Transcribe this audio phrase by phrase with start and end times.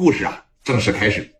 [0.00, 1.30] 故事啊正式开始，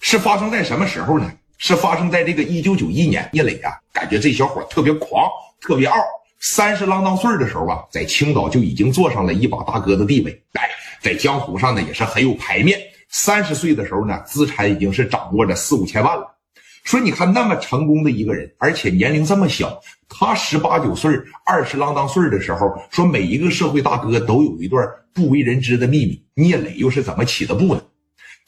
[0.00, 1.30] 是发生在什么时候呢？
[1.58, 3.30] 是发生在这个一九九一年。
[3.32, 5.96] 聂磊啊，感觉这小伙特别狂，特别傲。
[6.40, 10.68] 三十郎当岁的时候啊，在青岛就已经坐上了一把大哥的地位，哎，
[11.00, 12.80] 在江湖上呢也是很有牌面。
[13.10, 16.36] 三十岁的时候呢，资产已经是掌握着四五千万了。
[16.82, 21.12] 说你看那么成功的一个人，而且年龄这么小，他十八九岁、
[21.46, 26.20] 二十郎当岁的时候，说每一个社会大哥都有一段不为人知的秘密。
[26.34, 27.82] 聂磊又是怎么起的步呢？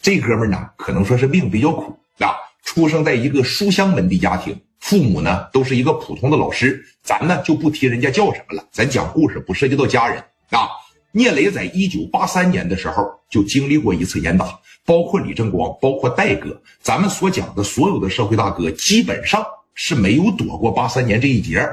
[0.02, 2.34] 这哥们呢，可能说是命比较苦啊，
[2.64, 6.84] 出生在一个书香门第家庭，父母呢都是一个普通的老师。
[7.04, 10.18] 咱呢就不提人家叫什么了，咱讲故事不涉及到家人
[10.50, 10.68] 啊。
[11.12, 19.44] 聂磊在一九八三年的时候就经历过一次严打，包括李正光，包括戴哥，咱们所讲的所有的社会大哥，基本上
[19.74, 21.64] 是没有躲过八三年这一劫。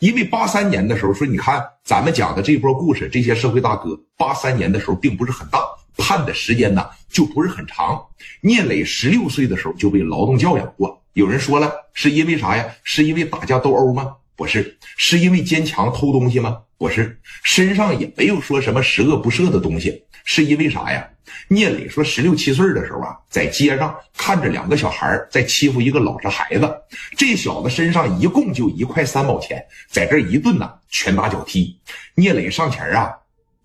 [0.00, 5.60] 因为八三年的时候说，你看咱们讲的这波故事，这些社会大哥，八三年的时候并不是很大。
[5.98, 8.02] 判的时间呢，就不是很长。
[8.40, 11.02] 聂磊十六岁的时候就被劳动教养过。
[11.12, 12.64] 有人说了，是因为啥呀？
[12.84, 14.14] 是因为打架斗殴吗？
[14.36, 16.58] 不是，是因为坚强偷东西吗？
[16.78, 20.04] 不是，身上也没有说什么十恶不赦的东西。
[20.24, 21.08] 是因为啥呀？
[21.48, 26.72] 聂磊说，十六七岁的时候啊，在街上看着两个小孩在欺负一个老实孩子，
[27.16, 31.76] 这小子身上一共就一块三毛钱，在这一顿呢拳打脚踢。
[32.14, 33.10] 聂磊上前啊。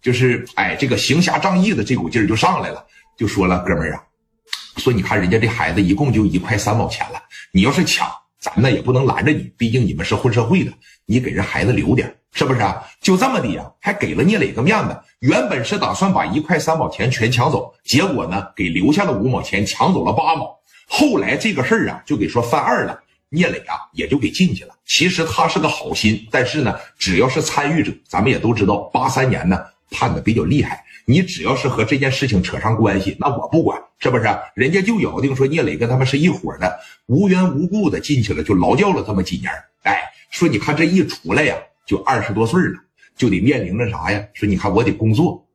[0.04, 2.86] 就是哎，这个行侠仗义的这股劲儿就上来了，
[3.18, 4.04] 就说了：“哥们儿啊，
[4.76, 7.22] 说你看人家这孩子一共就一块三毛钱了，
[7.54, 8.06] 你要是抢，
[8.38, 10.74] 咱呢也不能拦着你，毕竟你们是混社会的，
[11.06, 12.84] 你给人孩子留点，是不是啊？
[13.00, 15.00] 就这么的呀，还给了聂磊个面子。
[15.20, 20.54] 原本是打算把一块三毛钱全抢走，结果呢给留下了五毛钱，抢走了八毛。
[20.90, 24.76] 后来这个事儿啊就给说翻二了，聂磊啊也就给进去了。
[24.86, 29.58] 其实他是个好心，但是呢，只要是参与者，咱们也都知道，八三年呢。”
[29.94, 34.26] 判的比较厉害，你只要是和这件事情扯上关系，那我不管，是不是？
[34.56, 39.50] 人家就咬定说聂磊跟他们是一伙的，无缘无故的进去了，就劳教了这么几年。
[39.84, 42.74] 哎，说你看这一出来呀，就二十多岁了，
[43.16, 44.22] 就得面临着啥呀？
[44.34, 45.46] 说你看我得工作，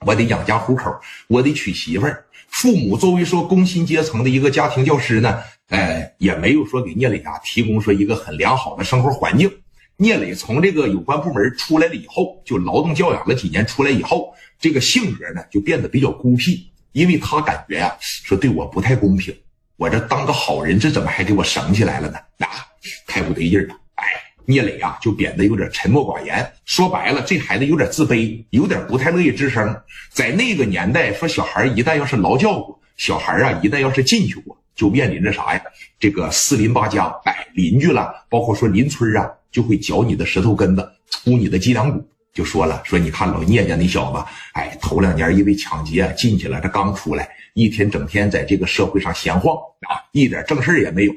[0.00, 0.94] 我得养家糊口，
[1.28, 2.24] 我得娶媳妇儿。
[2.48, 9.50] 父母作为说工薪阶层的一个家庭教师呢，哎，也没有说给聂磊啊提供说一个很良好的生活环境。
[9.98, 19.34] 聂磊从这个有关部门出来了以后，就劳动教养了几年，出来以后，这个性格呢就变得比较孤僻，因为他感觉呀，说对我不太公平，
[19.78, 22.18] 我这当个好人，这怎么还给我省起来了呢？
[22.46, 22.66] 啊，
[23.06, 23.74] 太不对劲了！
[23.94, 24.04] 哎，
[24.44, 29.74] 聂磊啊就变得有点沉默寡言，说白了，这孩子有点自卑，有点不太乐意吱声。
[30.10, 35.62] 在那个年代，说小孩一旦要是劳教过，小孩啊一旦要是进去过，就面临着啥呀？
[35.98, 39.26] 这个四邻八家，哎，邻居了，包括说邻村啊。
[39.50, 42.06] 就会嚼你的石头根子，粗你的脊梁骨。
[42.32, 49.56] 就说了，说你看老聂家那小子，哎，头两年因为抢劫进去了，这刚出来，一天整天在这个社会上闲晃
[49.88, 51.14] 啊，一点正事也没有，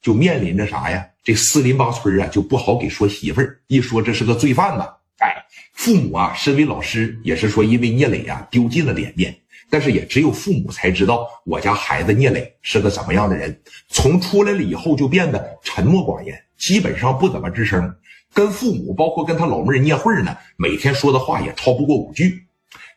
[0.00, 1.06] 就面临着啥呀？
[1.22, 4.86] 这四邻八村啊，就不好给说媳妇儿，一说这是个罪犯呢。
[5.18, 5.44] 哎，
[5.74, 9.36] 父母啊，身为老师，也是说因为聂磊啊丢尽了脸面，
[9.68, 13.60] 但是也只有父母才知道我家孩子聂磊是个怎么样的人。
[13.88, 16.42] 从出来了以后就变得沉默寡言。
[16.62, 17.92] 基本上不怎么吱声，
[18.32, 22.46] 跟父母，包括跟他老妹儿聂慧呢，每天说的话也超不过五句。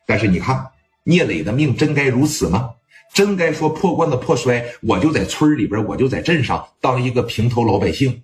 [0.05, 0.67] 但是你看，
[1.03, 2.69] 聂磊的命真该如此吗？
[3.11, 8.21] 真该说破罐子破摔，我就在村里边，我就在镇上当一个平头老百姓？